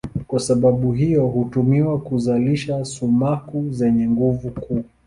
[0.27, 4.83] Kwa sababu hiyo hutumiwa kuzalisha sumaku zenye nguvu kuu.